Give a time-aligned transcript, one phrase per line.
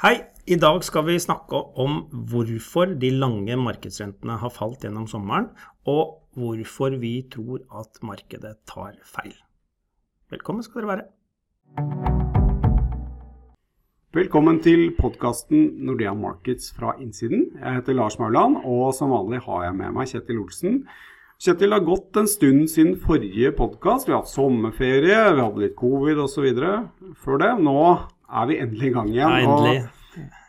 [0.00, 0.14] Hei,
[0.48, 1.98] i dag skal vi snakke om
[2.30, 5.50] hvorfor de lange markedsrentene har falt gjennom sommeren,
[5.84, 9.34] og hvorfor vi tror at markedet tar feil.
[10.32, 11.04] Velkommen skal dere være.
[14.16, 17.50] Velkommen til podkasten Nordea Markets fra innsiden.
[17.60, 20.78] Jeg heter Lars Mauland, og som vanlig har jeg med meg Kjetil Olsen.
[21.40, 24.08] Kjetil, har gått en stund siden forrige podkast.
[24.08, 26.48] Vi har hatt sommerferie, vi hadde litt covid osv.
[27.20, 27.52] før det.
[27.68, 27.84] Nå
[28.30, 29.34] er vi endelig i gang igjen.
[29.42, 29.58] Ja,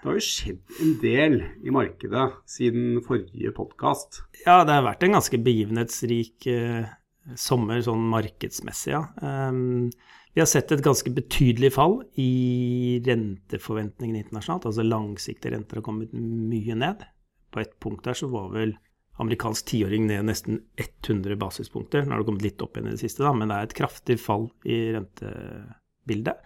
[0.01, 4.23] det har jo skjedd en del i markedet siden forrige podkast.
[4.45, 6.89] Ja, det har vært en ganske begivenhetsrik eh,
[7.37, 9.03] sommer sånn markedsmessig, ja.
[9.21, 9.91] Um,
[10.31, 14.69] vi har sett et ganske betydelig fall i renteforventningene internasjonalt.
[14.69, 17.03] Altså langsiktige renter har kommet mye ned.
[17.51, 18.71] På et punkt der så var vel
[19.19, 22.05] amerikansk tiåring ned nesten 100 basispunkter.
[22.05, 23.77] Nå har det kommet litt opp igjen i det siste, da, men det er et
[23.81, 26.39] kraftig fall i rentebildet.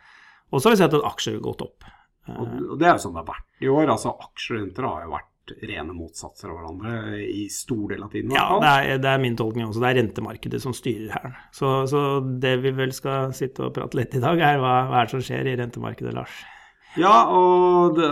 [0.55, 1.87] Og så har vi sett at aksjer har gått opp.
[2.31, 3.89] Og det er jo sånn det har vært i år.
[3.93, 5.31] altså Aksjer og renter har jo vært
[5.61, 8.33] rene motsatser av hverandre i stor del av tiden.
[8.33, 9.83] Ja, det er, det er, min tolkning også.
[9.83, 11.35] Det er rentemarkedet som styrer her.
[11.53, 12.01] Så, så,
[12.41, 15.13] det vi vel skal sitte og prate litt i dag, er hva, hva er det
[15.13, 16.41] som skjer i rentemarkedet, Lars?
[16.97, 18.09] Ja, og det,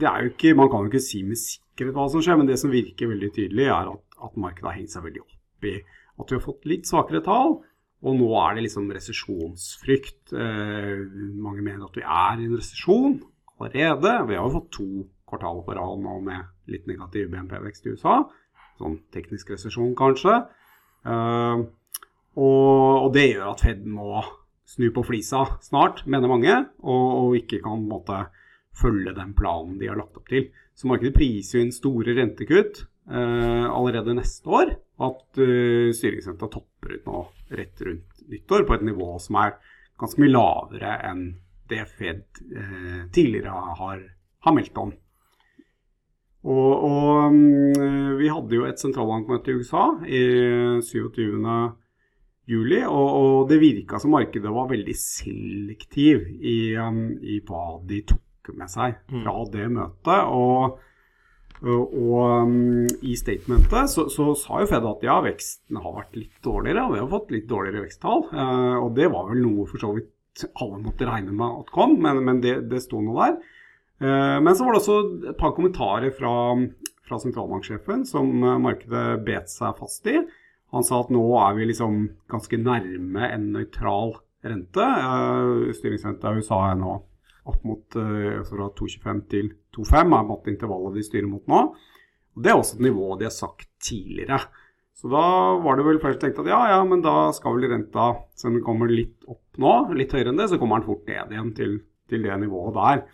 [0.00, 2.48] det, er jo ikke Man kan jo ikke si med sikkerhet hva som skjer, men
[2.48, 5.76] det som virker veldig tydelig, er at, at markedet har hengt seg veldig opp i
[6.20, 7.60] at vi har fått litt svakere tall.
[8.02, 10.32] Og nå er det liksom resesjonsfrykt.
[10.34, 11.02] Eh,
[11.38, 13.20] mange mener at vi er i en resesjon
[13.58, 14.14] allerede.
[14.26, 14.88] Vi har jo fått to
[15.30, 18.18] kvartaler på rad nå med litt negativ BNP-vekst i USA.
[18.80, 20.40] Sånn teknisk resesjon, kanskje.
[21.06, 21.62] Eh,
[22.32, 24.22] og, og, det gjør at Fed må
[24.72, 28.24] snu på flisa snart, mener mange, og, og ikke kan måte,
[28.72, 30.46] følge den planen de har lagt opp til.
[30.72, 34.72] Så markedet priser inn store rentekutt eh, allerede neste år.
[35.02, 37.20] At uh, styringsrenta topper ut nå
[37.58, 39.56] rett rundt nyttår på et nivå som er
[40.00, 41.24] ganske mye lavere enn
[41.70, 42.24] det Fed
[42.56, 44.02] eh, tidligere har,
[44.44, 44.90] har, meldt om.
[46.42, 50.22] Og, og um, vi hadde jo et sentralbankmøte i USA i
[50.82, 51.38] 27.
[52.50, 58.02] juli, og, og det virka som markedet var veldig selektiv i, um, i hva de
[58.10, 59.22] tok med seg mm.
[59.22, 60.18] fra det møtet.
[60.26, 60.80] og
[61.62, 66.38] og um, i statementet så, så, sa jo Fed at ja, veksten har vært litt
[66.42, 68.24] dårligere, og vi har fått litt dårligere veksttall.
[68.32, 71.94] Uh, og det var vel noe for så vidt alle måtte regne med at kom,
[72.02, 73.36] men, men det, det sto nå der.
[74.02, 74.98] Uh, men så var det også
[75.30, 76.34] et par kommentarer fra,
[77.06, 80.18] fra sentralbanksjefen som uh, markedet bet seg fast i.
[80.74, 82.02] Han sa at nå er vi liksom
[82.32, 84.86] ganske nærme en nøytral rente.
[85.76, 86.96] Styringsrenta i USA er nå
[87.48, 91.62] opp mot uh, fra 2,25 til 2,5 er måtte intervallet de styrer mot nå.
[92.32, 94.40] Og Det er også et nivå de har sagt tidligere.
[94.96, 95.24] Så da
[95.64, 98.58] var det vel først tenkt at ja, ja, men da skal vel renta, selv om
[98.58, 101.52] den kommer litt opp nå, litt høyere enn det, så kommer den fort ned igjen
[101.56, 101.78] til,
[102.12, 103.04] til det nivået der.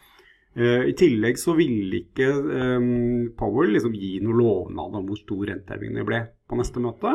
[0.56, 5.44] Uh, I tillegg så ville ikke um, Powell liksom gi noe lovnad om hvor stor
[5.50, 7.12] renteheving ble på neste møte.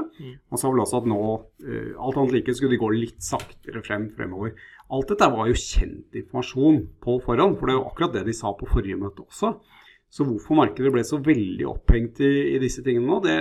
[0.54, 1.20] Han sa vel også at nå,
[1.66, 4.54] uh, alt annet like, skulle de gå litt saktere frem fremover.
[4.94, 8.38] Alt dette var jo kjent informasjon på forhånd, for det er jo akkurat det de
[8.38, 9.56] sa på forrige møte også.
[10.14, 13.38] Så hvorfor markedet ble så veldig opphengt i, i disse tingene nå, det,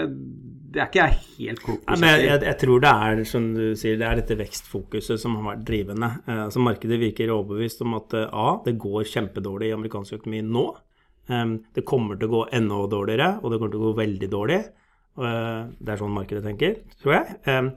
[0.72, 1.98] det, er ikke jeg helt klok på.
[2.00, 5.50] Jeg, jeg, jeg, tror det er som du sier, det er dette vekstfokuset som har
[5.50, 6.08] vært drivende.
[6.24, 10.40] Eh, altså Markedet virker overbevist om at eh, A, det går kjempedårlig i amerikansk økonomi
[10.48, 10.64] nå.
[11.30, 14.30] Um, det kommer til å gå enda dårligere, og det kommer til å gå veldig
[14.32, 14.62] dårlig.
[15.12, 17.68] Det er sånn markedet tenker, tror jeg.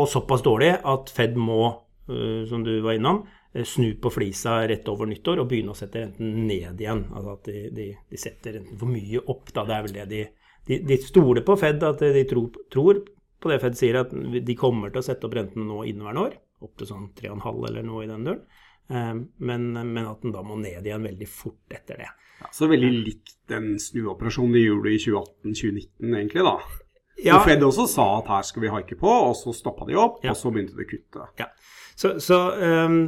[0.00, 1.68] Og såpass dårlig at Fed må
[2.08, 5.78] Eh, som du var innom, eh, snu på flisa rett over nyttår og begynne å
[5.78, 7.04] sette renten ned igjen.
[7.12, 9.52] Altså at de, de, de setter renten for mye opp.
[9.54, 9.64] Da.
[9.68, 10.24] Det er vel det de,
[10.68, 13.02] de, de stoler på Fed, at de tror, tror,
[13.38, 16.38] på det Fed sier, at de kommer til å sette opp renten nå inneværende år.
[16.66, 18.42] Opp til sånn 3,5 eller noe i den duren.
[18.90, 19.14] Eh,
[19.50, 22.10] men, men, at den da må ned igjen veldig fort etter det.
[22.38, 26.58] Ja, så veldig likt den snuoperasjonen de gjorde i 2018-2019, egentlig, da.
[27.18, 27.40] Ja.
[27.42, 30.32] Fed også sa at her skal vi haike på, og så stoppa de opp, ja.
[30.32, 31.26] og så begynte de å kutte.
[31.40, 31.48] Ja.
[31.98, 32.38] Så, så
[32.86, 33.00] um,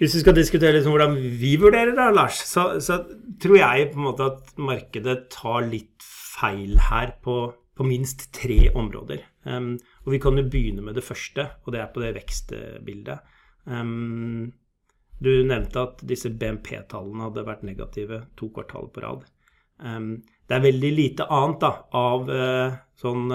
[0.00, 2.98] hvis vi skal diskutere liksom hvordan vi vurderer det, Lars, så, så,
[3.42, 6.02] tror jeg på en måte at markedet tar litt
[6.34, 7.36] feil her på,
[7.78, 9.22] på minst tre områder.
[9.46, 13.22] Um, og vi kan jo begynne med det første, og det er på det vekstbildet.
[13.70, 14.50] Um,
[15.22, 19.22] du nevnte at disse BNP-tallene hadde vært negative to kvartaler på rad.
[19.78, 23.30] Um, det er veldig lite annet da, av uh, sånn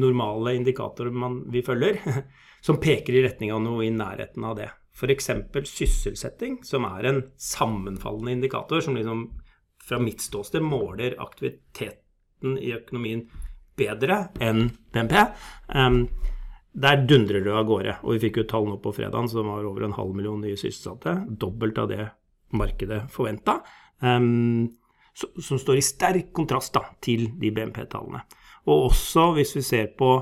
[0.00, 2.00] normale indikatorer man, vi følger,
[2.66, 4.72] som peker i retning av noe i nærheten av det.
[4.94, 5.30] F.eks.
[5.70, 9.28] sysselsetting, som er en sammenfallende indikator, som liksom
[9.80, 13.24] fra mitt ståsted måler aktiviteten i økonomien
[13.80, 15.16] bedre enn BNP.
[15.74, 16.02] Um,
[16.72, 17.96] der dundrer det av gårde.
[18.04, 20.58] Og vi fikk jo tall nå på fredag som var over en halv million nye
[20.58, 21.16] sysselsatte.
[21.40, 22.04] Dobbelt av det
[22.54, 23.60] markedet forventa.
[23.98, 24.68] Um,
[25.14, 28.22] som står i sterk kontrast da, til de BNP-tallene.
[28.70, 30.12] Og også hvis vi ser på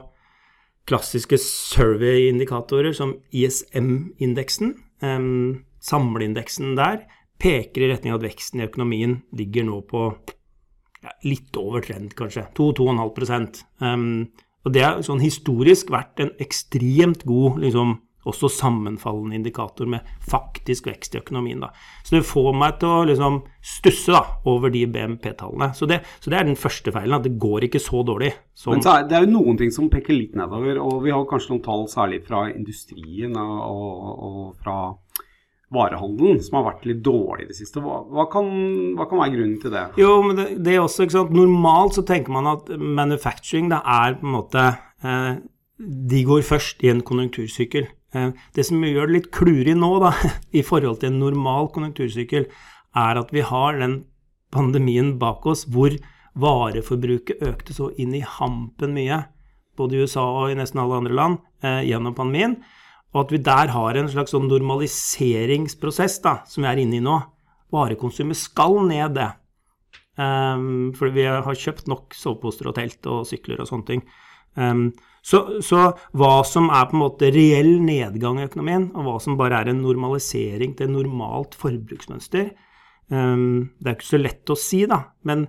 [0.88, 4.75] klassiske survey-indikatorer som ISM-indeksen,
[5.05, 7.05] um, samleindeksen der,
[7.38, 10.08] peker i retning av at veksten i økonomien ligger nå på
[11.05, 12.49] ja, litt over trend, kanskje.
[12.58, 14.26] 2-2,5 um,
[14.67, 20.88] Og det har sånn historisk vært en ekstremt god liksom, også sammenfallende indikator med faktisk
[20.90, 21.62] vekst i økonomien.
[21.64, 21.72] Da.
[22.04, 25.72] Så det får meg til å liksom stusse da, over de BNP-tallene.
[25.76, 28.32] Så, så, det er den første feilen, at det går ikke så dårlig.
[28.58, 31.28] Som Men er, det er jo noen ting som peker litt nedover, og vi har
[31.30, 34.78] kanskje noen tall særlig fra industrien og, og, og fra
[35.75, 37.82] varehandelen som har vært litt dårlig i det siste.
[37.84, 38.48] Hva, hva, kan,
[38.96, 39.84] hva, kan, være grunnen til det?
[40.00, 41.36] Jo, men det, det er også, ikke sant?
[41.36, 44.64] Normalt så tenker man at manufacturing det er på en måte
[45.04, 45.30] eh,
[45.78, 47.88] De går først i en konjunktursykkel.
[48.14, 50.12] Eh, det som gjør det litt klurig nå, da,
[50.58, 52.49] i forhold til en normal konjunktursykkel,
[52.99, 54.00] er at vi har den
[54.55, 55.93] pandemien bak oss hvor
[56.38, 59.22] vareforbruket økte så inn i hampen mye,
[59.78, 62.58] både i USA og i nesten alle andre land, eh, gjennom pandemien.
[63.14, 67.04] Og at vi der har en slags sånn normaliseringsprosess da, som vi er inne i
[67.04, 67.16] nå.
[67.72, 69.31] Varekonsumet skal ned, det.
[70.19, 74.02] Um, fordi vi har kjøpt nok soveposter og telt og sykler og sånne ting.
[74.58, 74.88] Um,
[75.28, 79.36] så, så, hva som er på en måte reell nedgang i økonomien, og hva som
[79.36, 82.52] bare er en normalisering til normalt forbruksmønster,
[83.12, 85.02] um, det er ikke så lett å si, da.
[85.28, 85.44] Men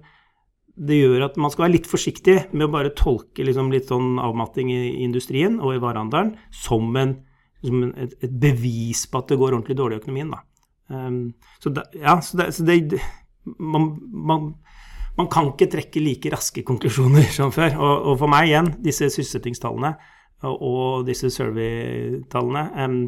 [0.80, 4.20] det gjør at man skal være litt forsiktig med å bare tolke liksom litt sånn
[4.24, 7.18] avmatting i industrien og i varehandelen som, en,
[7.64, 10.36] som en, et, et, bevis på at det går ordentlig dårlig i økonomien.
[10.36, 10.44] Da.
[10.92, 11.22] Um,
[11.64, 13.00] så, det, ja, så, det, så det,
[13.60, 14.54] man, man
[15.20, 17.76] man kan ikke trekke like raske konklusjoner som før.
[17.78, 19.98] Og, og for meg igjen, disse sysselsettingstallene
[20.48, 23.00] og disse survey-tallene um,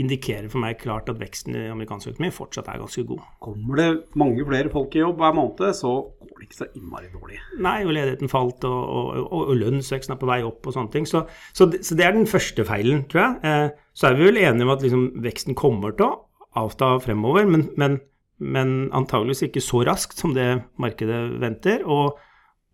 [0.00, 3.26] indikerer for meg klart at veksten i amerikansk økonomi fortsatt er ganske god.
[3.44, 7.10] Kommer det mange flere folk i jobb hver måned, så går det ikke så innmari
[7.12, 7.42] dårlig.
[7.66, 10.94] Nei, og ledigheten falt, og, og, og, og lønnsveksten er på vei opp og sånne
[10.94, 11.08] ting.
[11.08, 13.36] Så, så, det, så det, er den første feilen, tror jeg.
[13.50, 16.14] Eh, så er vi vel enige om at liksom, veksten kommer til å
[16.56, 18.00] avta fremover, men, men
[18.38, 20.46] men antageligvis ikke så raskt som det
[20.80, 21.84] markedet venter.
[21.86, 22.18] Og,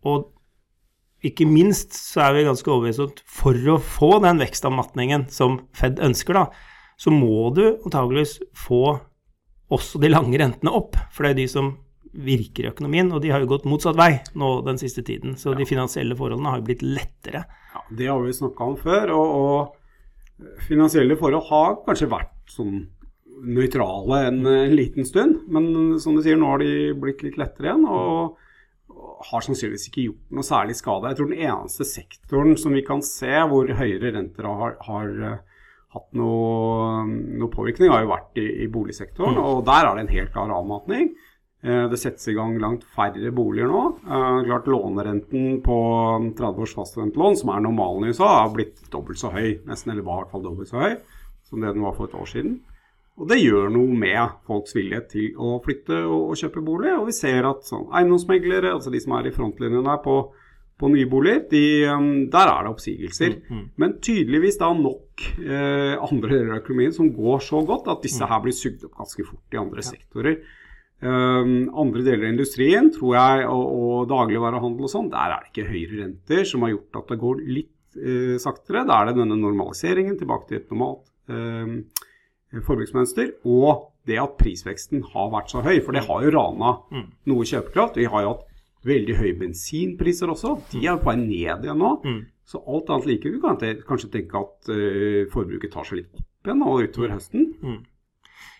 [0.05, 0.31] og
[1.25, 5.63] ikke minst så er vi ganske overbevist om at for å få den vekstavmatningen som
[5.75, 6.45] Fed ønsker, da,
[7.01, 8.99] så må du antageligvis få
[9.73, 10.99] også de lange rentene opp.
[11.11, 11.73] For det er de som
[12.15, 15.35] virker i økonomien, og de har jo gått motsatt vei nå den siste tiden.
[15.39, 15.59] Så ja.
[15.59, 17.43] de finansielle forholdene har jo blitt lettere.
[17.73, 19.11] Ja, Det har vi snakka om før.
[19.17, 22.85] Og, og finansielle forhold har kanskje vært sånn
[23.45, 25.45] nøytrale en, en, liten stund.
[25.51, 27.85] Men som du sier, nå har de blitt litt lettere igjen.
[27.89, 28.41] og
[29.25, 31.09] har sannsynligvis ikke gjort noe særlig skade.
[31.11, 35.61] Jeg tror den eneste sektoren som vi kan se hvor høyere renter har, har uh,
[35.95, 39.39] hatt noe, noe, påvirkning, har jo vært i, i boligsektoren.
[39.39, 39.47] Mm.
[39.47, 41.15] Og der er det en helt klar avmatning.
[41.65, 43.79] Det settes i gang langt færre boliger nå.
[44.45, 45.77] Klart Lånerenten på
[46.37, 50.05] 30 års fastrentelån, som er normalen i USA, har blitt dobbelt så høy, nesten, eller
[50.05, 50.99] var i hvert fall dobbelt så høy
[51.49, 52.59] som det den var for et år siden.
[53.15, 56.91] Og det gjør noe med folks vilje til å flytte og, og kjøpe bolig.
[56.97, 60.17] Og vi ser at sånn, eiendomsmeglere, altså de som er i frontlinjen der på,
[60.75, 63.37] på nye boliger, de, um, der er det oppsigelser.
[63.39, 63.69] Mm, mm.
[63.79, 68.19] Men tydeligvis da nok eh, andre deler av økonomien som går så godt at disse
[68.19, 68.29] mm.
[68.33, 69.89] her blir sugd opp ganske fort i andre ja.
[69.93, 70.41] sektorer.
[71.05, 75.53] Um, andre deler av industrien, tror jeg, og, og dagligvarehandel og sånn, der er det
[75.53, 78.83] ikke høyere renter som har gjort at det går litt eh, saktere.
[78.89, 82.11] Da er det denne normaliseringen tilbake til et normalt eh,
[82.63, 85.79] forbruksmønster, og det at prisveksten har vært så høy.
[85.83, 87.07] For det har jo rana mm.
[87.31, 87.99] noe kjøpekraft.
[87.99, 88.45] Vi har jo hatt
[88.85, 90.55] veldig høye bensinpriser også.
[90.71, 91.91] De er på vei ned igjen nå.
[92.05, 92.21] Mm.
[92.45, 93.57] Så alt annet like vi kan
[93.89, 97.47] kanskje tenke at uh, forbruket tar seg litt opp igjen nå utover høsten.
[97.65, 97.79] Mm.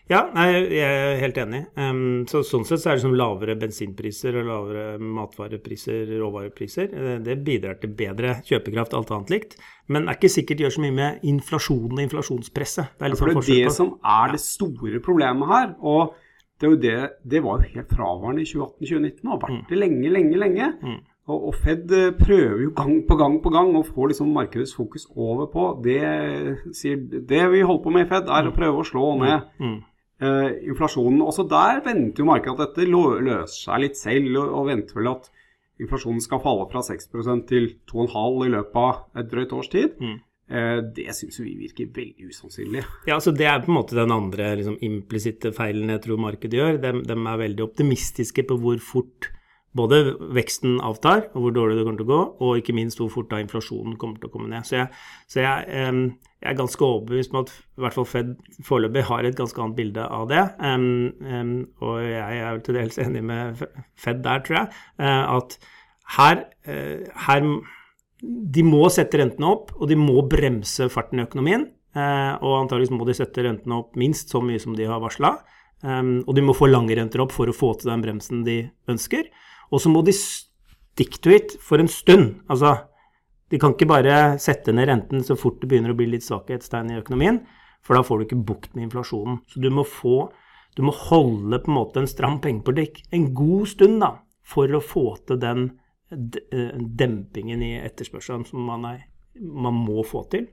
[0.06, 1.64] Ja, jeg er helt enig.
[1.74, 6.92] Um, så, sånn sett så er det som lavere bensinpriser og lavere matvarepriser, råvarepriser.
[6.94, 9.56] Eh, det bidrar til bedre kjøpekraft, alt annet likt.
[9.90, 12.94] Men det er ikke sikkert det gjør så mye med inflasjonen og inflasjonspresset.
[12.94, 15.74] Det er liksom ja, for det er det som er det store problemet her.
[15.82, 16.14] og
[16.60, 16.94] det, det,
[17.28, 19.64] det var jo helt fraværende i 2018-2019 og har vært mm.
[19.68, 20.70] det lenge, lenge, lenge.
[20.86, 21.02] Mm.
[21.34, 25.08] Og, Fed eh, prøver jo gang på gang på gang å få liksom markedets fokus
[25.10, 25.98] over på det,
[26.70, 28.56] sier, det vi holder på med i Fed, er å mm.
[28.56, 29.76] prøve å slå ned mm.
[30.22, 31.22] Eh, inflasjonen.
[31.24, 35.12] Også der venter jo markedet at dette løser seg litt selv, og, og venter vel
[35.14, 35.30] at
[35.82, 39.98] inflasjonen skal falle fra 6% til 2,5 i løpet av et drøyt års tid.
[40.00, 40.16] Mm.
[40.46, 42.84] Eh, det syns vi virker veldig usannsynlig.
[43.08, 46.60] Ja, så Det er på en måte den andre liksom, implisitte feilen jeg tror markedet
[46.60, 46.78] gjør.
[46.82, 49.32] De, de, er veldig optimistiske på hvor fort
[49.76, 50.00] både
[50.36, 53.28] veksten avtar, og hvor dårlig det kommer til å gå, og ikke minst hvor fort
[53.32, 54.66] da inflasjonen kommer til å komme ned.
[54.68, 54.88] Så jeg,
[55.30, 55.84] så jeg,
[56.42, 58.34] jeg er ganske overbevist om at i hvert fall Fed
[58.66, 60.42] foreløpig har et ganske annet bilde av det.
[61.80, 63.64] og jeg er vel til dels enig med
[63.96, 64.68] Fed der, tror jeg,
[65.00, 65.58] eh, at
[66.16, 67.42] her, eh, her
[68.16, 71.66] De må sette rentene opp, og de må bremse farten i økonomien.
[71.94, 75.38] Eh, og antageligvis må de sette rentene opp minst så mye som de har varsla.
[75.86, 79.28] og de må få lange renter opp for å få til den bremsen de ønsker.
[79.72, 82.40] Og så må de stick to it for en stund.
[82.52, 82.74] Altså,
[83.50, 86.94] de kan ikke bare sette ned renten så fort det begynner å bli litt svakhetstegn
[86.94, 87.42] i økonomien,
[87.84, 89.40] for da får du ikke bukt med inflasjonen.
[89.50, 90.32] Så du må få
[90.76, 94.10] Du må holde på en måte en stram pengepolitikk en god stund da,
[94.44, 95.62] for å få til den
[96.12, 99.06] eh, dempingen i etterspørselen som man, er,
[99.40, 100.50] man må få til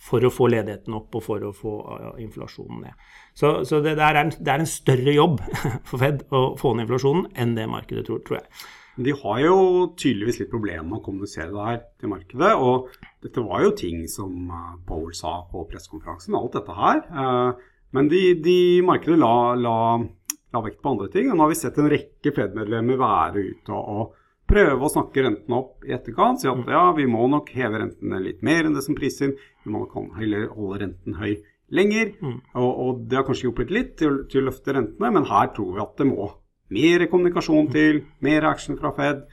[0.00, 1.74] for å få ledigheten opp og for å få
[2.22, 3.08] inflasjonen ned.
[3.36, 5.40] Så, så det, er en, det, er en, større jobb
[5.88, 8.62] for Fed å få ned inflasjonen enn det markedet tror, tror jeg.
[9.00, 9.56] De har jo
[9.96, 12.50] tydeligvis litt problemer med å kommunisere det her til markedet.
[12.58, 12.90] Og
[13.24, 17.04] dette var jo ting som eh, Powell sa på pressekonferansen, alt dette her.
[17.08, 21.30] Eh, men de, de markedet la, la, la, vekt på andre ting.
[21.30, 24.16] Og nå har vi sett en rekke Fed-medlemmer være ute og
[24.50, 26.42] prøve å snakke rentene opp i etterkant.
[26.42, 29.38] Si at ja, vi må nok heve rentene litt mer enn det som priser inn.
[29.64, 31.38] Vi må nok holde renten høy
[31.74, 32.12] lenger.
[32.20, 32.38] Mm.
[32.58, 35.76] Og, og, det har kanskje hjulpet litt til, til, å løfte rentene, men her tror
[35.76, 36.28] vi at det må
[36.74, 39.24] mer kommunikasjon til, mer action fra Fed.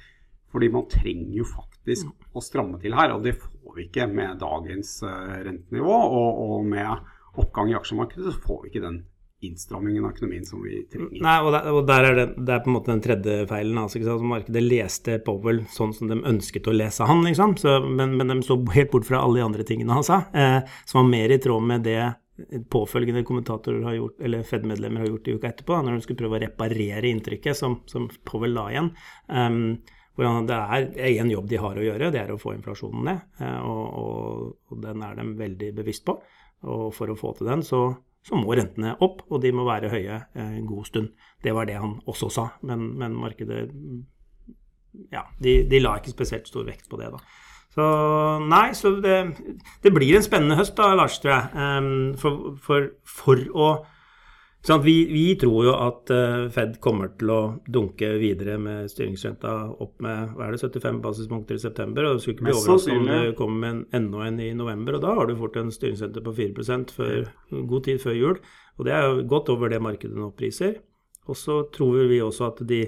[0.53, 2.31] Fordi man trenger jo faktisk mm.
[2.37, 5.91] å stramme til her, og det får vi ikke med dagens uh, rentenivå.
[5.91, 6.87] Og, og med
[7.37, 9.01] oppgang i aksjemarkedet så får vi ikke den
[9.45, 11.21] innstrammingen av økonomien som vi trenger.
[11.21, 13.77] Nei, og, der, og der er det, det, er på en måte den tredje feilen.
[13.81, 14.17] Altså?
[14.25, 17.57] Markedet leste Powell sånn som de ønsket å lese han, liksom.
[17.61, 20.63] Så, men, men, de så helt bort fra alle de andre tingene han sa, eh,
[20.85, 21.99] som var mer i tråd med det
[22.69, 26.37] påfølgende kommentatorer har gjort, eller Fed-medlemmer har gjort i uka etterpå, når de skulle prøve
[26.37, 28.91] å reparere inntrykket som, som Powell la igjen.
[29.29, 29.61] Um,
[30.17, 33.25] hvordan det er én jobb de har å gjøre, det er å få inflasjonen ned.
[33.37, 36.17] Eh, og, og, og den er de veldig bevisst på.
[36.65, 37.81] Og for å få til den, så
[38.27, 41.11] så må rentene opp, og de må være høye en god stund.
[41.43, 43.67] Det var det han også sa, men, men markedet
[45.13, 47.19] Ja, de, de, la ikke spesielt stor vekt på det, da.
[47.77, 47.85] Så
[48.49, 49.17] nei, så det,
[49.83, 51.51] det blir en spennende høst, da, Lars, tror jeg.
[51.53, 53.67] Um, for, for, for å
[54.83, 57.39] vi, vi, tror jo at uh, Fed kommer til å
[57.71, 62.03] dunke videre med styringsrenta opp med hva er det, 75 basispunkter i september.
[62.03, 64.97] og Det skulle ikke bli overraskende om det kommer med en, enda en i november.
[64.97, 67.31] og Da har du fort en styringsrente på 4% før,
[67.71, 68.41] god tid før jul.
[68.77, 70.81] og Det er jo godt over det markedet nå priser.
[71.27, 72.83] Og så tror vi også at de,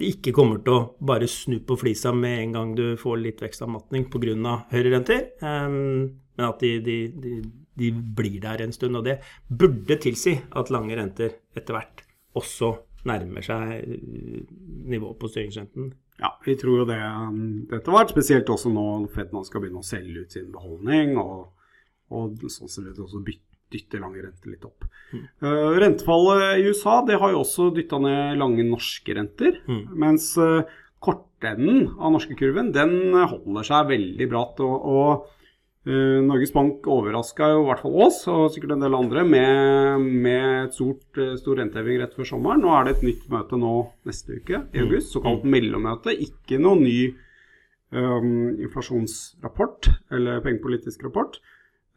[0.00, 3.44] de, ikke kommer til å bare snu på flisa med en gang du får litt
[3.44, 4.56] vekstavmatning pga.
[4.72, 7.34] høyere renter, um, men at de, de, de
[7.80, 8.96] de blir der en stund.
[8.96, 12.04] Og det burde tilsi at lange renter etter hvert
[12.38, 12.74] også
[13.08, 14.40] nærmer seg eh,
[14.92, 15.92] nivået på styringsrenten.
[16.20, 18.12] Ja, vi tror jo det etter hvert.
[18.12, 21.16] Spesielt også nå Fed nå skal begynne å selge ut sin beholdning.
[21.20, 21.46] Og,
[22.12, 24.86] og sånn sett også bytte dytte lange renter litt opp.
[25.14, 25.24] Mm.
[25.42, 29.60] Uh, rentefallet i USA det har jo også dytta ned lange norske renter.
[29.70, 29.82] Mm.
[30.02, 30.62] Mens uh,
[31.00, 34.64] kortenden av norske kurven den holder seg veldig bratt.
[34.64, 35.36] og, og
[35.88, 40.02] Uh, Norges Bank overraska jo i hvert fall oss, og sikkert en del andre, med,
[40.26, 42.60] med et stort, stor renteheving rett før sommeren.
[42.60, 43.72] Nå er det et nytt møte nå
[44.04, 44.84] neste uke, i mm.
[44.84, 45.54] august, såkalt mm.
[45.54, 46.12] mellommøte.
[46.26, 46.98] Ikke noe ny
[47.96, 51.40] um, inflasjonsrapport eller pengepolitisk rapport.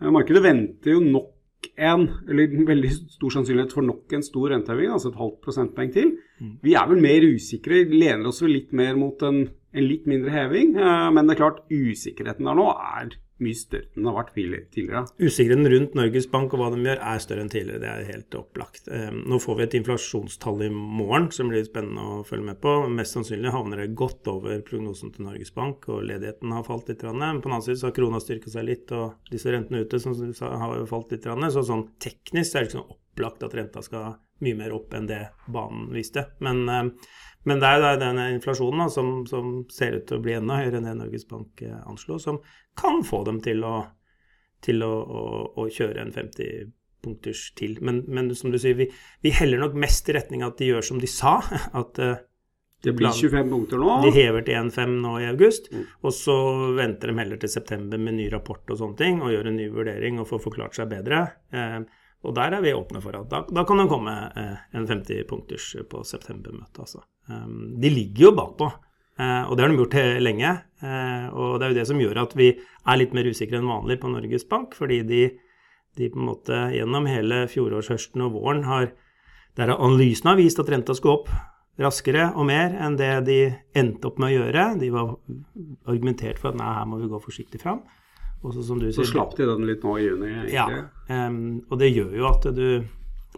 [0.03, 1.32] Markedet venter jo nok
[1.75, 6.13] en, eller veldig stor sannsynlighet for nok en stor renteheving, altså et halvt prosentpoeng til.
[6.39, 6.55] Mm.
[6.65, 10.33] Vi er vel mer usikre, lener oss vel litt mer mot en, en litt mindre
[10.33, 10.75] heving.
[10.75, 15.03] men det er klart, usikkerheten der nå er mye større enn den har vært tidligere.
[15.17, 17.81] Usikkerheten rundt Norges Bank og hva de gjør, er større enn tidligere.
[17.81, 18.89] Det er helt opplagt.
[18.93, 22.75] Ehm, nå får vi et inflasjonstall i morgen som blir spennende å følge med på.
[22.93, 27.03] Mest sannsynlig havner det godt over prognosen til Norges Bank, og ledigheten har falt litt.
[27.03, 30.01] Men på den annen side så har krona styrket seg litt, og disse rentene ute
[30.03, 31.25] som har falt litt.
[31.53, 35.07] Så sånn teknisk er det ikke sånn opplagt at renta skal mye mer opp enn
[35.07, 35.21] det
[35.53, 36.27] banen viste.
[36.43, 36.95] Men ehm,
[37.49, 40.79] men det er denne inflasjonen da, som, som, ser ut til å bli enda høyere
[40.79, 42.39] enn det Norges Bank eh, anslo, som
[42.79, 43.75] kan få dem til å,
[44.63, 45.23] til å, å,
[45.59, 46.69] å kjøre en 50
[47.03, 47.77] punkters til.
[47.83, 48.87] Men, men, som du sier, vi,
[49.25, 51.39] vi, heller nok mest i retning at de gjør som de sa.
[51.81, 52.15] at uh,
[52.83, 53.97] det blir 25 punkter nå?
[54.03, 55.67] De hever til 1,5 nå i august.
[55.71, 55.83] Mm.
[56.03, 56.37] Og så
[56.79, 59.67] venter de heller til september med ny rapport og sånne ting, og gjør en ny
[59.71, 61.25] vurdering og får forklart seg bedre.
[61.51, 61.83] Uh,
[62.23, 65.73] og der er vi åpne for at da, da kan det komme eh, en 50-punkters
[65.91, 66.79] på septembermøtet.
[66.85, 67.03] Altså.
[67.31, 68.67] Um, de ligger jo bakpå,
[69.19, 70.51] eh, og det har de gjort lenge.
[70.83, 73.69] Eh, og det er jo det som gjør at vi er litt mer usikre enn
[73.69, 75.23] vanlig på Norges Bank, fordi de,
[75.99, 78.91] de på en måte gjennom hele fjorårshøsten og våren har
[79.53, 81.27] Der analysene har vist at renta skal opp
[81.77, 83.35] raskere og mer enn det de
[83.77, 84.63] endte opp med å gjøre.
[84.81, 85.11] De var
[85.85, 87.83] argumentert for at nei, her må vi gå forsiktig fram.
[88.43, 90.31] Også, som du sier, Så slapp de den litt nå i juni?
[90.31, 90.55] Egentlig.
[90.57, 92.65] Ja, um, og det gjør jo at du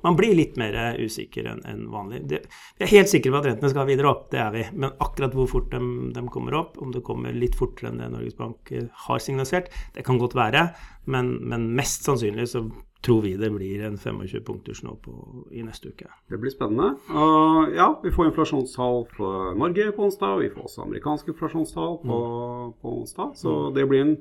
[0.04, 2.24] man blir litt mer usikker enn en vanlig.
[2.30, 2.42] Det,
[2.80, 4.66] vi er helt sikre på at rentene skal videre opp, det er vi.
[4.74, 5.82] Men akkurat hvor fort de,
[6.16, 8.74] de, kommer opp, om det kommer litt fortere enn det Norges Bank
[9.06, 10.68] har signalisert, det kan godt være.
[11.12, 12.66] Men, men mest sannsynlig så
[13.06, 15.12] tror vi det blir en 25 punkters nå på,
[15.54, 16.08] i neste uke.
[16.32, 16.96] Det blir spennende.
[17.12, 20.40] Uh, ja, vi får inflasjonstall på Norge på onsdag.
[20.42, 22.74] Vi får også amerikanske inflasjonstall på, mm.
[22.82, 23.36] på onsdag.
[23.38, 23.75] Så mm.
[23.78, 24.16] det blir en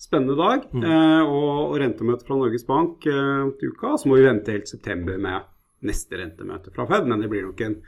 [0.00, 0.66] spennende dag.
[0.72, 0.84] Mm.
[0.86, 3.94] Eh, og, rentemøte fra Norges Bank eh, til uka.
[3.96, 5.48] Så må vi vente helt september med
[5.86, 7.08] neste rentemøte fra Fed.
[7.08, 7.80] Men det blir nok en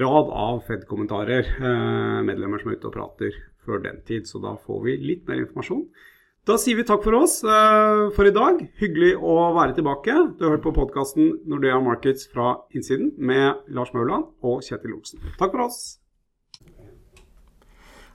[0.00, 1.52] rad av Fed-kommentarer.
[2.24, 4.26] medlemmer som er ute og prater før den tid.
[4.30, 5.86] Så da får vi litt mer informasjon.
[6.42, 8.58] Da sier vi takk for oss uh, for i dag.
[8.80, 10.16] Hyggelig å være tilbake.
[10.34, 15.22] Du har hørt på podkasten Nordea Markets fra innsiden med Lars Mauland og Kjetil Olsen.
[15.38, 16.01] Takk for oss.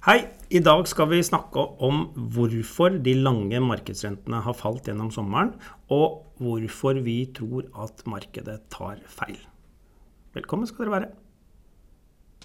[0.07, 0.21] Hei.
[0.47, 5.49] I dag skal vi snakke om hvorfor de lange markedsrentene har falt gjennom sommeren,
[5.91, 9.41] og hvorfor vi tror at markedet tar feil.
[10.37, 11.09] Velkommen skal dere være.